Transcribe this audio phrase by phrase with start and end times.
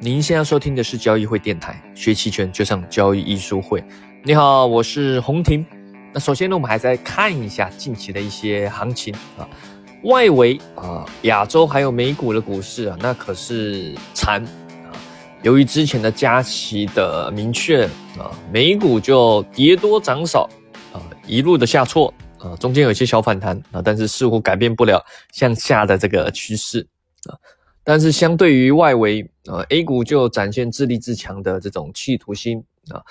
[0.00, 3.82] 您现在收听的是交易会电台，学期权就上交易艺术会。
[4.24, 5.64] 你好，我是洪婷。
[6.12, 9.48] 那首先呢，我们还在看一下近期的一些行情啊，
[10.02, 14.42] 外围啊，亚洲还有美股的股市啊，那可是惨
[14.84, 14.90] 啊。
[15.42, 17.84] 由于之前的加息的明确
[18.18, 20.48] 啊，美股就跌多涨少
[20.92, 25.02] 啊，一路的下挫啊，中间有一些小反弹啊，但是似乎改变不了
[25.32, 26.86] 向下的这个趋势
[27.30, 27.38] 啊。
[27.84, 33.02] 但是相对于外围，啊 a 股就展现自立自强的这种企图心啊。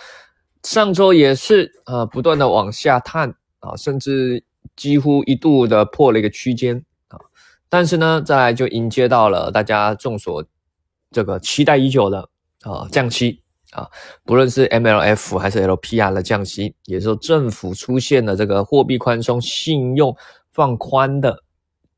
[0.63, 4.43] 上周也是啊，不断的往下探啊，甚至
[4.75, 7.19] 几乎一度的破了一个区间啊。
[7.69, 10.43] 但是呢，再来就迎接到了大家众所
[11.11, 12.29] 这个期待已久的
[12.61, 13.41] 啊降息
[13.73, 13.87] 啊，
[14.23, 20.15] 不论是 MLF 还是 LPR 的降息，也是说政府出现了这个货币宽松、信用
[20.51, 21.43] 放宽的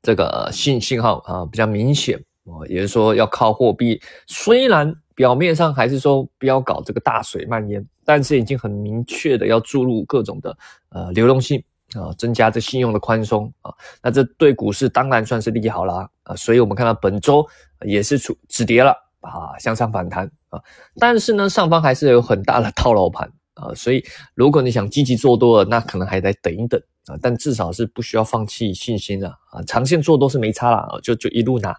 [0.02, 2.22] 这个信信号啊，比较明显。
[2.46, 10.56] 哦，也是说要靠货币，虽然表面上还是说不要搞这个大水漫淹，但是已经很明确的要注入各种的
[10.90, 17.44] 呃流动性啊，增加这信用的宽松啊，那这对股市当然算是利好啦啊，所以我们看到本周
[17.84, 20.62] 也是出止跌了啊，向上反弹啊，
[21.00, 24.04] 但是呢上方还是有很大的套牢盘啊，所以
[24.36, 31.76] 如果你想积极做多了，那可能还得等一等啊，但至少是不需要放弃信心了啊，长线做多是没差了啊，就就一路拿。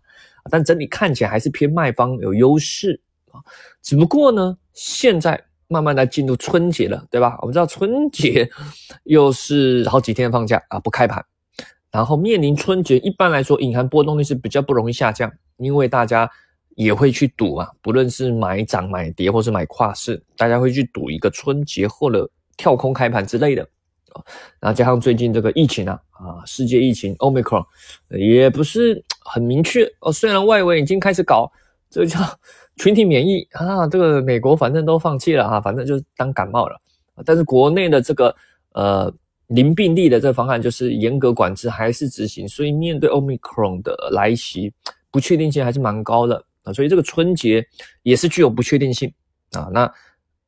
[0.51, 3.01] 但整体看起来还是偏卖方有优势
[3.33, 3.41] 啊，
[3.83, 7.37] 只不过呢，现在慢慢的进入春节了，对吧？
[7.41, 8.49] 我们知道春节
[9.05, 11.25] 又是好几天放假啊，不开盘，
[11.91, 16.31] 然后面临春节，一般来说隐含波动率是比较不容易下降，因为大家
[16.77, 23.63] 也会去赌嘛，不论是买涨买跌或是买跨市，大家会去赌一个春节或者跳空开盘之类的
[24.13, 24.23] 啊。
[24.61, 27.65] 然后加上最近这个疫情啊，啊，世界疫情 Omicron
[28.11, 29.05] 也不是。
[29.29, 31.51] 很明确哦，虽然外围已经开始搞
[31.91, 32.19] 这叫
[32.77, 36.81] 群体免疫啊，这个美国反正都放弃了哈，反正就当感冒了。
[37.25, 38.35] 但是国内的这个
[38.73, 39.13] 呃
[39.49, 44.73] 零病例的这方案就是严格管制还是执行，所以面对 Omicron 的来袭，
[45.11, 46.73] 不确定性还是蛮高的啊。
[46.73, 47.67] 所以这个春节
[48.03, 49.13] 也是具有不确定性
[49.53, 49.69] 啊。
[49.73, 49.91] 那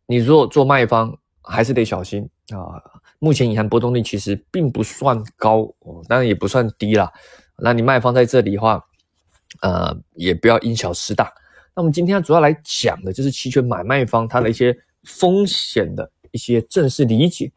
[0.06, 2.82] 你如果做卖方还是得小心啊。
[3.20, 7.12] 目前银行波动率其实并不算高哦，当然也不算低啦。
[7.60, 8.82] 那你卖方在这里的话，
[9.62, 11.32] 呃，也不要因小失大。
[11.74, 17.50] 那我们今天主要来讲的就是期权买卖方它的一些风险的一些正式理解。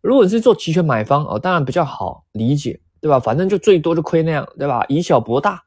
[0.00, 3.18] 如果是做期权买方哦，当然比较好理解，对吧？
[3.20, 4.84] 反正就最多就亏那样，对吧？
[4.88, 5.62] 以小博大，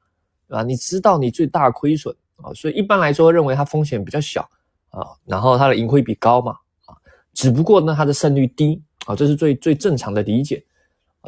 [0.47, 0.63] 对吧？
[0.63, 4.41] 你知道你最大亏损啊，所以一般来说认为它风险比较小
[4.89, 6.51] 啊，然后它的盈亏比高嘛
[6.85, 6.95] 啊，
[7.33, 10.63] 只不过呢它的胜率低啊，这是最最正常的理解。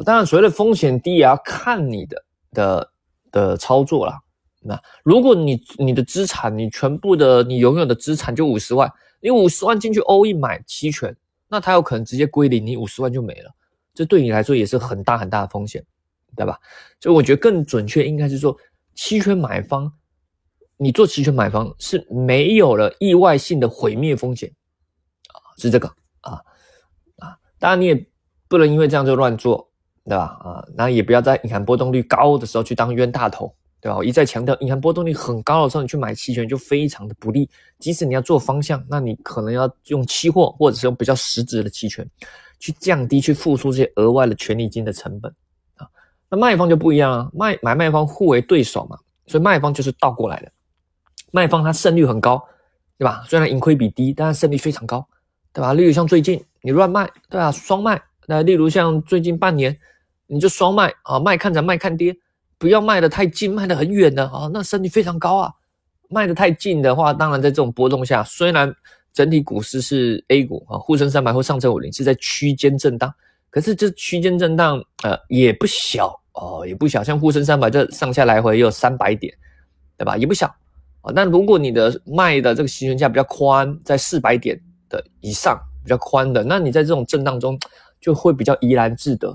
[0.04, 2.22] 当然所谓的风险低也要看你的。
[2.52, 2.92] 的
[3.30, 4.20] 的操作啦。
[4.62, 11.16] 那如果你你的资产，你全部的你拥有的资产就五十万，你五十万进去欧一买期权，
[11.48, 13.50] 那它有可能直接归零，你五十万就没了，
[13.94, 15.82] 这对你来说也是很大很大的风险，
[16.36, 16.58] 对吧？
[17.00, 18.54] 所以我觉得更准确应该是说，
[18.94, 19.90] 期权买方，
[20.76, 24.52] 你做期权买方是没有了意外性的毁灭风险
[25.28, 25.88] 啊，是这个
[26.20, 26.32] 啊
[27.16, 28.06] 啊，当然你也
[28.46, 29.69] 不能因为这样就乱做。
[30.04, 30.24] 对吧？
[30.42, 33.96] 啊，那也不要在隐含波动率高的时候去当冤大头，对吧？
[33.96, 37.48] 我一再强调，隐含波动率很高的时候，你去买期权就非常的不利。
[37.78, 42.08] 即使你要做方向，那你可能要用期货或者是用比较实质的期权，
[42.58, 45.32] 去降低去付出这些额外的权利金的成本
[45.76, 45.86] 啊。
[46.28, 50.50] 那卖方就不一样啊，卖买卖方互为对手嘛，所以卖方就是倒过来的，
[51.30, 52.42] 卖方它胜率很高，
[52.98, 53.22] 对吧？
[53.28, 55.06] 虽然盈亏比低，但是胜率非常高，
[55.52, 55.72] 对吧？
[55.74, 57.52] 例如像最近你乱卖，对吧？
[57.52, 58.00] 双卖。
[58.30, 59.76] 那例如像最近半年，
[60.28, 62.16] 你就双卖啊，卖看涨卖看跌，
[62.58, 65.52] 不要卖的太近，卖的很远的啊，那胜率非常高啊。
[66.08, 68.72] 卖的太近的话，当然在这种波动下，虽然
[69.12, 73.12] 整体股市是 A 股啊，沪深三百或上证五零是在区间震荡，
[73.50, 79.34] 可是这区间震荡呃也不小哦，也不小，像沪深三百这上下来回也有三百点，
[79.98, 80.16] 对吧？
[80.16, 80.46] 也不小
[81.00, 81.10] 啊。
[81.12, 84.56] 那如果你的卖的这个行权价比较宽，在四百点
[84.88, 87.58] 的以上比较宽的，那你在这种震荡中。
[88.00, 89.28] 就会比较怡然自得，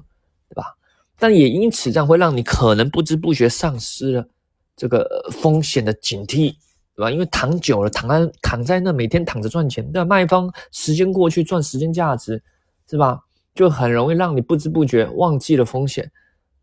[0.49, 0.75] 对吧？
[1.17, 4.27] 但也因此这样会让你可能不知不觉丧失了
[4.75, 6.55] 这个风险的警惕，
[6.95, 7.11] 对吧？
[7.11, 12.41] 因为躺久了，躺在躺在那，每天躺着赚钱，那卖方时间过去赚时间价值，
[12.89, 13.21] 是吧？
[13.53, 16.11] 就很容易让你不知不觉忘记了风险，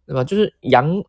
[0.07, 0.23] 对吧？
[0.23, 1.03] 就是羊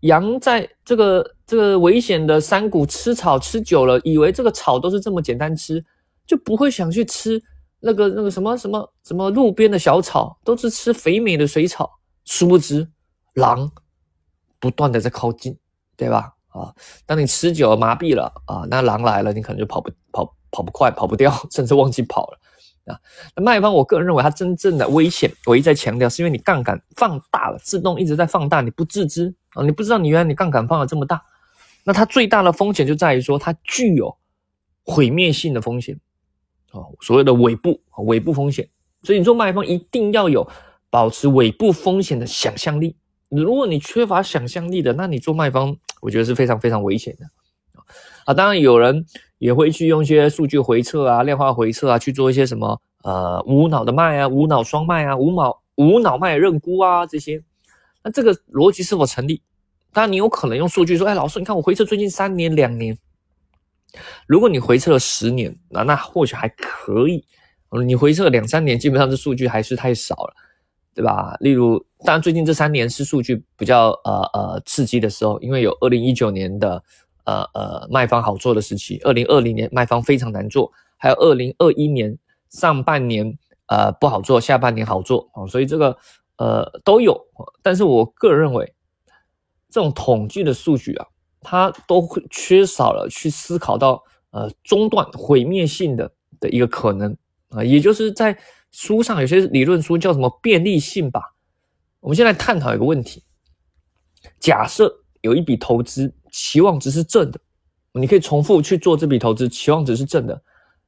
[0.00, 5.84] 羊在这个这个危险的山谷吃草吃久了，以为这个草都是这么简单吃，
[6.26, 7.40] 就不会想去吃。
[7.80, 11.90] 那个那个什么什么什么路边的小草都是吃肥美的水草，
[12.24, 12.88] 殊不知
[13.34, 13.70] 狼
[14.58, 15.56] 不断的在靠近，
[15.96, 16.34] 对吧？
[16.48, 16.74] 啊。
[17.06, 22.38] 当你吃久了麻痹了啊，那狼来了，你可能就跑不跑跑不快，跑不掉，甚至忘记跑了
[22.92, 22.98] 啊。
[23.36, 31.22] 那卖方，我个人认为它真正的危险，我一再强调，是因为你杠杆放大了，自动一直在放大，你不自知啊，你不知道你原来你杠杆放了这么大。
[31.84, 34.18] 那它最大的风险就在于说，它具有
[34.84, 35.98] 毁灭性的风险
[36.72, 38.68] 啊，所谓的尾部尾部风险。
[39.02, 40.46] 所以你做卖方一定要有
[40.90, 42.96] 保持尾部风险的想象力。
[43.30, 47.26] 如果你缺乏想象力的，那你做卖方，我觉得是非常非常危险的
[48.24, 48.34] 啊。
[48.34, 49.04] 当然有人
[49.38, 57.42] 也会去用一些数据回测啊、量化回测啊，去做一些什么呃无脑的卖啊、无脑双卖啊、无脑无脑卖认沽啊这些。
[58.02, 59.42] 那这个逻辑是否成立？
[59.92, 62.96] 当然你有可能用数据说，哎，老师，你看我回测最近三年、两年，
[64.26, 67.24] 如果你回测了十年，那那或许还可以。
[67.86, 70.34] 你回测两三年，基本上这数据还是太少了。
[70.94, 71.36] 对吧？
[71.38, 76.82] 例如，当然最近这三年是数据比较呃呃刺激的时候，因为有二零一九年的
[77.22, 82.18] 呃呃卖方好做的时期，二零二零年卖方非常难做，还有二零二一年
[82.48, 83.38] 上半年
[83.68, 85.96] 呃不好做，下半年好做啊，所以这个
[86.38, 87.16] 呃都有。
[87.62, 88.74] 但是我个人认为，
[89.70, 91.06] 这种统计的数据啊，
[91.40, 97.16] 它都会缺少了去思考到呃中断毁灭性的的一个可能
[97.50, 98.38] 啊，也就是在。
[98.70, 101.22] 书上有些理论书叫什么便利性吧？
[102.00, 103.24] 我们现在探讨一个问题：
[104.38, 107.40] 假设有一笔投资期望值是正的，
[107.92, 110.42] 你可以重复去做这笔投资，期望值是正的，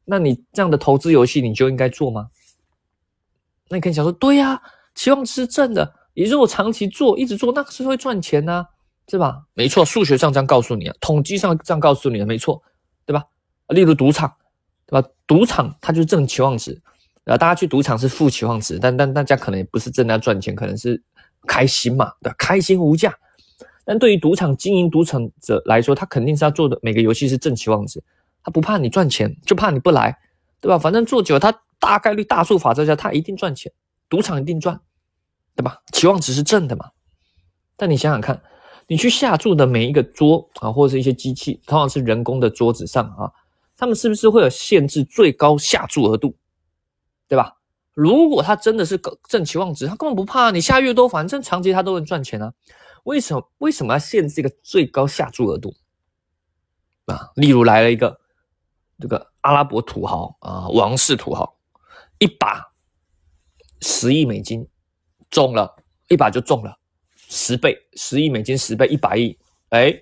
[0.05, 2.29] 那你这样的投资游戏你就应该做吗？
[3.71, 4.61] 那你可以想说，对呀，
[4.95, 8.67] 期望值是正的，也就是我长期做，一直做，那是会赚钱呢，
[9.11, 9.43] 是吧？
[9.55, 12.63] 没错，数学上这样告诉你啊，统计上这样告诉你的，没错，
[13.05, 13.25] 对吧？
[13.69, 14.33] 例如赌场，
[14.87, 15.09] 对吧？
[15.27, 16.81] 赌场它就是正期望值。
[17.25, 21.01] 啊，大家去赌场是负期望值，但但大家可能也不是真的要赚钱，可能是
[21.47, 23.15] 开心嘛，对吧开心无价。
[23.85, 28.03] 但对于赌场经营赌场者来说，他肯定是要做的每个游戏是正期望值，
[28.43, 30.19] 他不怕你赚钱，就怕你不来，
[30.61, 30.79] 对吧？
[30.79, 33.71] 反正做久了，他大概率大数法则下，他一定赚钱，
[34.09, 34.81] 赌场一定赚，
[35.55, 35.83] 对吧？
[35.93, 36.91] 期望值是正的嘛。
[37.77, 38.43] 但你想想看，
[38.91, 43.31] 你去下注的每一个桌啊，或者是一些机器，通常是人工的桌子上啊，
[43.77, 46.35] 他们是不是会有限制最高下注额度？
[47.29, 47.55] 对吧？
[47.95, 52.53] 如果他真的是正期望值，他根本不怕你下越多，反正长期他都能赚钱啊。
[53.05, 53.49] 为什么？
[53.59, 55.73] 为什么要限制一个最高下注额度
[57.07, 57.31] 啊？
[57.37, 58.21] 例如来了一个
[58.99, 61.57] 这个阿拉伯土豪啊，王室土豪，
[62.19, 62.73] 一把
[63.83, 64.67] 十亿美金
[65.31, 65.77] 中了，
[66.09, 66.77] 一把就中了
[67.33, 69.39] 十倍，十亿美金十倍一百亿，
[69.69, 69.95] 哎，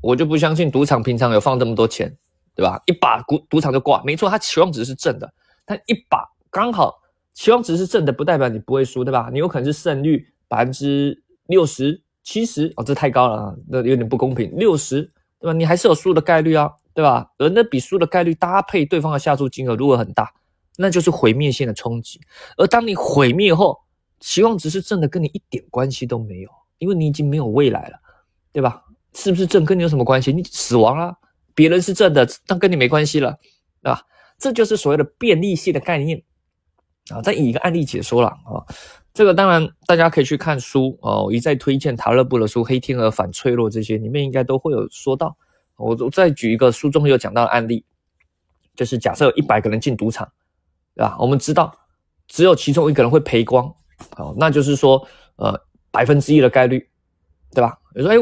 [0.00, 2.16] 我就不相信赌场平常有放这么多钱，
[2.54, 2.80] 对吧？
[2.86, 5.34] 一把赌赌场就挂，没错，他期望值是正的。
[5.66, 6.94] 但一把刚好
[7.32, 9.28] 期望值是正的，不代表你不会输，对吧？
[9.32, 14.54] 你有可能是胜率百分之六十七十哦，这太高了啊，那有点不公平。
[14.56, 15.02] 六十
[15.40, 15.52] 对吧？
[15.52, 17.28] 你还是有输的概率啊，对吧？
[17.38, 20.32] 而那比输的概率搭配对方的下注金额如果很大，
[20.76, 22.20] 那就是毁灭性的冲击。
[22.56, 23.80] 而当你毁灭后，
[24.24, 27.98] 期望值是正的，跟你一点关系都没有，因为你已经没有未来了，
[28.52, 28.82] 对吧？
[29.12, 30.32] 是不是正跟你有什么关系？
[30.32, 31.14] 你死亡了，
[31.54, 33.38] 别人是正的，但跟你没关系了，
[33.82, 34.00] 对吧？
[34.38, 36.22] 这就是所谓的便利性的概念
[37.10, 37.20] 啊！
[37.20, 38.64] 再以一个案例解说了啊，
[39.12, 45.36] 这个当然大家可以去看书哦，一再推荐塔勒布的书《黑天鹅反脆弱》这些里面应该都会有说到。
[45.76, 47.84] 我我再举一个书中有讲到的案例，
[48.74, 50.26] 就是假设有一百个人进赌场，
[50.94, 51.16] 对吧？
[51.20, 51.72] 我们知道
[52.26, 53.72] 只有其中一个人会赔光，
[54.16, 55.58] 好，那就是说呃
[55.90, 56.88] 百分之一的概率，
[57.52, 57.78] 对吧？
[57.94, 58.16] 你说哎，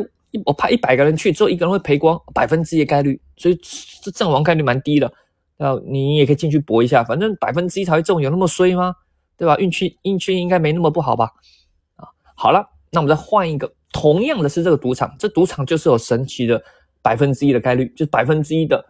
[0.44, 3.58] 我派一百个人去，只有一个人会赔光，百分之一的概率，所以
[4.02, 5.12] 这阵亡概率蛮低的。
[5.56, 8.94] 那你也可以进去搏一下，反正百分之一才会中，有那么衰吗？
[9.36, 9.56] 对吧？
[9.58, 11.30] 运气运气应该没那么不好吧？
[11.96, 16.62] 啊，好了，那我们再换一个，同样的是这个赌场，这赌场就是有神奇的
[17.00, 18.84] 百分之一的概率，就百分之一的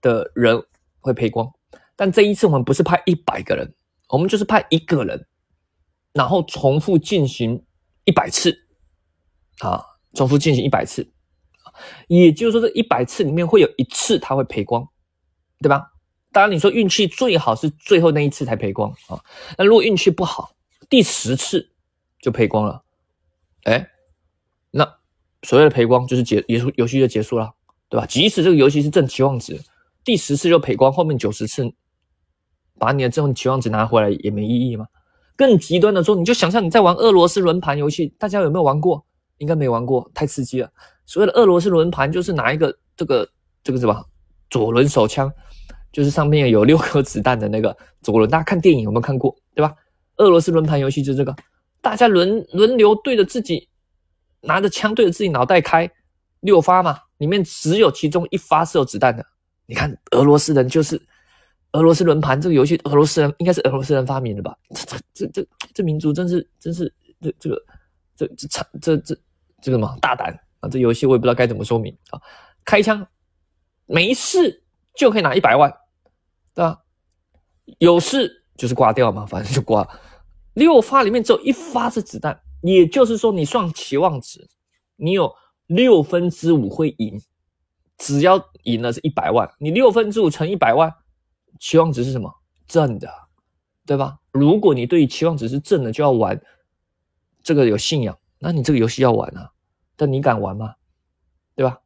[0.00, 0.62] 的人
[1.00, 1.50] 会赔光。
[1.96, 3.74] 但这一次我们不是派一百个人，
[4.08, 5.26] 我们就是派一个人，
[6.12, 7.64] 然后重复进行
[8.04, 8.56] 一百次，
[9.58, 9.84] 啊，
[10.14, 11.10] 重复进行一百次，
[12.08, 14.88] 也就是说这一百次里面会有一次他会赔光，
[15.60, 15.92] 对吧？
[16.32, 19.22] 当然，你说运气最好是最后那一次才赔光啊。
[19.56, 20.54] 那如果运气不好，
[20.88, 21.70] 第十次
[22.20, 22.84] 就赔光了，
[23.64, 23.88] 哎，
[24.70, 24.98] 那
[25.42, 27.54] 所谓的赔光就是结结束游戏就结束了，
[27.88, 28.06] 对吧？
[28.06, 29.58] 即使这个游戏是正期望值，
[30.04, 31.72] 第十次就赔光，后面九十次
[32.78, 34.86] 把你的这种期望值拿回来也没意义吗？
[35.38, 39.02] 更极端的说，你就想象你在玩俄罗斯轮盘游戏，大家有没有玩过？
[39.38, 40.68] 应该没玩过，太刺激了。
[41.06, 43.26] 所谓的俄罗斯轮盘就是拿一个这个
[43.62, 44.04] 这个什么
[44.50, 45.32] 左轮手枪。
[45.90, 49.34] 就是上面有六颗子弹的那个左轮，大家看电影有没有看过？
[49.54, 49.74] 对吧？
[50.18, 51.34] 俄罗斯轮盘游戏就这个，
[51.80, 53.66] 大家轮轮流对着自己
[54.42, 55.90] 拿着枪对着自己脑袋开，
[56.40, 59.24] 六发嘛，里面只有其中一发是有子弹的。
[59.64, 61.00] 你看俄罗斯人就是
[61.78, 64.56] 俄罗斯轮盘这个游戏，俄罗斯人应该是俄罗斯人发明的吧？
[64.74, 67.64] 这这这这这民族真是真是这这个
[68.16, 69.20] 这这这这这
[69.62, 70.68] 这个嘛大胆啊！
[70.68, 72.20] 这游戏我也不知道该怎么说明啊。
[72.64, 73.06] 开枪
[73.86, 74.64] 没事
[74.96, 75.72] 就可以拿一百万，
[76.52, 76.80] 对吧？
[77.78, 79.88] 有事就是挂掉嘛，反正就挂。
[80.54, 84.44] 六发里面只有一发是子弹，也就是说你算期望值，
[84.96, 85.32] 你有
[85.66, 87.22] 六分之五会赢，
[87.98, 90.92] 只要赢了是一百万，你六分之五乘一百万，
[91.58, 92.32] 期望值是什么？
[92.66, 93.08] 正的，
[93.86, 94.18] 对吧？
[94.30, 96.40] 如果你对期望值是正的就要玩，
[97.42, 99.50] 这个有信仰，那你这个游戏要玩啊，
[99.96, 100.74] 但你敢玩吗？
[101.54, 101.80] 对吧？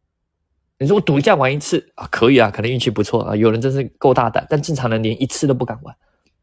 [0.79, 5.97] 你说我赌一下玩一次啊，可以啊，可能运气不错啊，有人真是够大胆，但正常人连一次都不敢玩，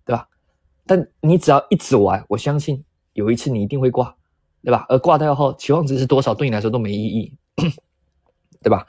[0.05, 0.27] 对吧？
[0.85, 4.15] 但你只要一直玩，我相信有一次你一定会挂，
[4.63, 4.85] 对吧？
[4.87, 7.37] 而挂掉后，期望值是多少，对你来说都没意义，
[8.63, 8.87] 对吧？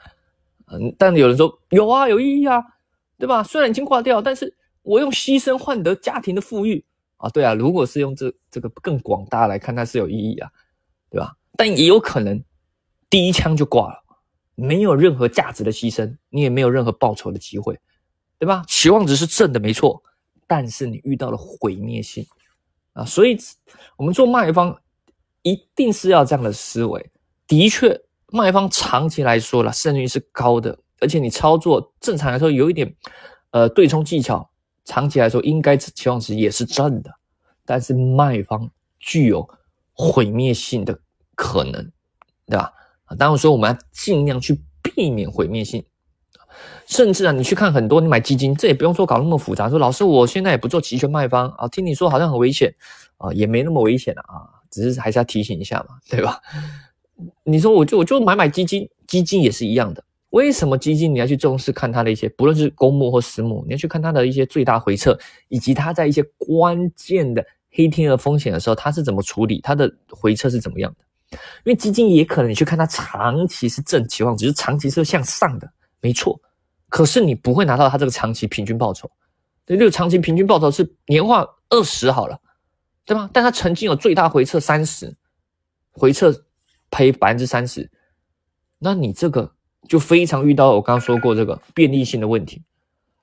[0.67, 2.63] 嗯，但有人说有啊，有意义啊，
[3.21, 3.43] 对吧？
[3.43, 4.51] 虽然已经挂掉，但是
[4.81, 6.83] 我用牺牲换得家庭的富裕
[7.17, 7.53] 啊，对啊。
[7.53, 10.49] 如果是用这这个更广大来看，它是有意义啊，
[11.11, 11.37] 对吧？
[11.55, 12.43] 但也有可能
[13.11, 14.03] 第一枪就挂了，
[14.55, 17.79] 没有任何价值的牺牲，你也没有任何报酬的机会，
[18.39, 18.63] 对吧？
[18.67, 20.01] 期望值是正的，没错。
[20.47, 22.25] 但是你遇到了毁灭性
[22.93, 23.37] 啊，所以
[23.97, 24.75] 我们做卖方
[25.43, 27.11] 一定是要这样的思维。
[27.45, 32.95] 的确，卖方长期来说了胜率是高的，而且你操作正常来说有一点
[33.49, 34.49] 呃对冲技巧，
[34.85, 37.11] 长期来说应该期望值也是正的。
[37.65, 39.47] 但是卖方具有
[39.91, 40.99] 毁灭性的
[41.35, 41.91] 可能，
[42.47, 42.71] 对吧？
[43.17, 45.83] 当然说我们要尽量去避免毁灭性。
[46.85, 49.69] 甚至啊，你去看很多，你买基金，这也不用说搞那么复杂。
[49.69, 52.73] 说老师，我现在也不做期权卖方啊，听你说好像很危险
[53.17, 56.41] 啊，也没那么危险啊，只是还是要提醒一下嘛，对吧？
[57.43, 60.03] 你说我就我就买买基金，基金也是一样的。
[60.31, 71.37] 为什么基金你要去重视看它的一些，不论是公募或私募，你要去看它的一些最大回撤，以及它在一些关键的黑天鹅风险的时候，它是怎么处理，它的回撤是怎么样的？
[71.63, 75.71] 因为基金也可能你去看它长期是正期望，只是长期是向上的。
[76.01, 76.39] 没错，
[76.89, 79.09] 可是你不会拿到它这个长期平均报酬，
[79.65, 82.39] 这个长期平均报酬是年化二十好了，
[83.05, 83.29] 对吗？
[83.31, 85.15] 但它曾经有最大回撤三十，
[85.91, 86.33] 回撤
[86.89, 87.89] 赔百分之三十，
[88.79, 89.53] 那你这个
[89.87, 92.61] 就非常遇到我刚刚说过这个便利性的问题，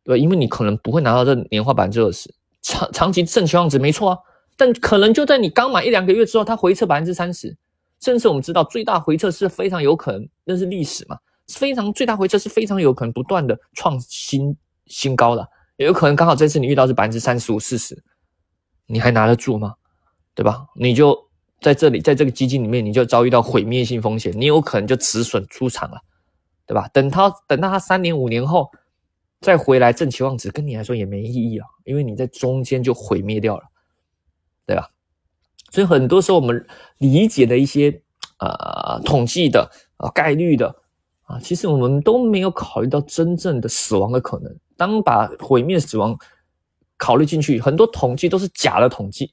[0.05, 0.19] 对？
[0.19, 4.19] 因为你可能不会拿到这年化百分之二十，长长期正期望值没错啊，
[4.57, 7.57] 但可能就在你刚买一两个月之后，它回撤百分之三十，
[8.01, 11.19] 甚至我们知道最大回撤是非常有可能，那是历史嘛。
[11.49, 14.55] 非常最大回撤是非常有可能不断的创新
[14.87, 15.49] 新高的，
[15.79, 18.03] 也有可能刚好这次你遇到是百分之三十五四十，
[18.87, 19.73] 你还拿得住吗？
[20.35, 20.67] 对吧？
[20.77, 21.19] 你就
[21.63, 25.99] 在这里，在这个基金里面，你就遭遇到毁灭性风险，你有可能就止损出场了，
[26.69, 26.87] 对吧？
[26.93, 28.71] 等他等到他三年五年后
[29.41, 33.65] 再回来正期望值，跟你来说也没意义啊，因为你在中间就毁灭掉了，
[34.67, 34.91] 对吧？
[35.71, 36.65] 所以很多时候我们
[36.99, 38.03] 理解的一些
[38.39, 40.83] 呃统计的啊概率的。
[41.29, 44.51] 啊，其实我们都没有考虑到真正的死亡的可能。
[44.79, 46.19] 当把毁灭死亡
[46.97, 49.31] 考虑进去，很多统计都是假的统计，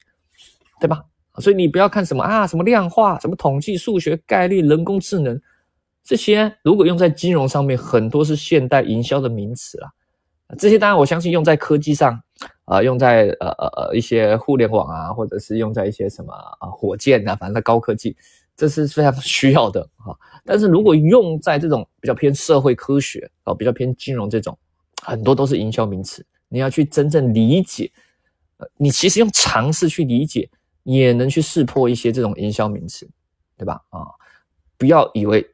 [0.81, 1.05] 对吧？
[1.39, 5.41] 所以你不要看什么啊，什么量化、什么统计、数学、概率、人工智能
[6.05, 9.89] 这些，如果用在金融上面，很多是现代营销的名词啊。
[10.59, 12.21] 这些当然我相信用在科技上，
[12.65, 18.15] 啊，用在呃呃呃一些互联网啊，或者是用在一些什么啊火箭啊，反正高科技。
[18.55, 24.57] 这是非常需要的啊，但是如果用在这种比较偏社会科学啊，比较偏金融这种，
[25.01, 26.25] 很多都是营销名词。
[26.47, 27.91] 你要去真正理解，
[28.57, 30.50] 呃，你其实用尝试去理解，
[30.83, 33.09] 也能去识破一些这种营销名词，
[33.57, 33.81] 对吧？
[33.89, 34.05] 啊，
[34.77, 35.45] 不要以为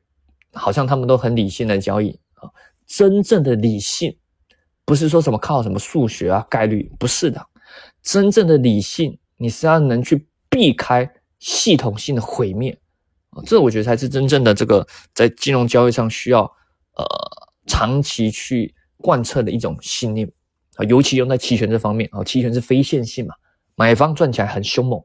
[0.53, 2.49] 好像他们都很理性的交易啊，
[2.85, 4.15] 真正的理性
[4.83, 7.45] 不是说什么靠什么数学啊概率，不是的，
[8.01, 12.77] 真正的理性你是要能去避开系统性的毁灭
[13.29, 13.41] 啊。
[13.45, 16.43] 这我觉得才是真正的这个在金融交易上需要
[16.95, 17.05] 呃
[17.67, 20.29] 长期去贯彻的一种信念
[20.75, 23.33] 啊，尤其用在期权这方面啊，期权是非线性嘛，
[23.75, 24.99] 买方赚起来很凶猛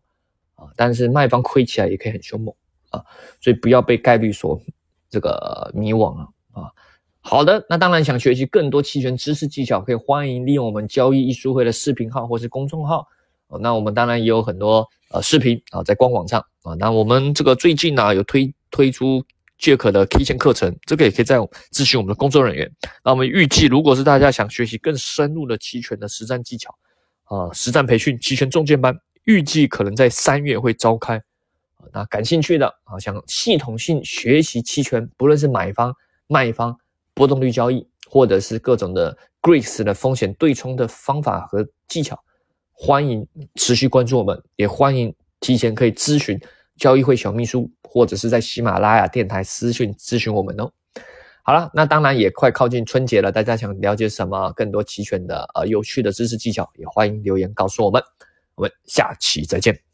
[0.57, 2.55] 啊，但是卖方亏起来也可以很凶猛
[2.91, 3.05] 啊，
[3.41, 4.61] 所以不要被概率所
[5.11, 6.71] 这个迷惘了啊。
[7.21, 13.07] 好的，那当然想学习更多期权知识技巧，可以欢迎利用我们交易艺术会的视频号或是公众号。
[13.61, 16.75] 那我们当然也有很多呃视频啊，在官网上啊。
[16.79, 19.25] 那我们这个最近呢有推推出
[19.59, 21.39] Jack 的 K 线课程，这个也可以在
[21.73, 22.71] 咨询我们的工作人员。
[23.05, 26.75] 那我们预计，如果是大家想学习更深入的期权的实战技巧
[27.25, 31.23] 啊，实战培训期权中建班，预计可能在三月会召开。
[31.93, 35.95] 那感兴趣的啊，想系统性学习期权，不论是买方、
[36.27, 36.77] 卖方、
[37.15, 42.19] 波动率交易，或者是各种的 Greeks 的风险对冲的方法和技巧，
[42.73, 46.41] 欢迎持续关注我们，也欢迎提前可以咨询
[46.77, 50.71] 交易会小秘书，或者是在喜马拉雅电台私信咨询我们哦。
[51.43, 58.03] 好了，那当然也快靠近春节了，大家想了解什么更多期权的呃有趣的知识技巧，也欢迎留言告诉我们。
[58.57, 59.86] 我们下期再见。